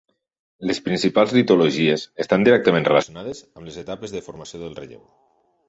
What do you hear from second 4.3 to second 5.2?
formació del relleu.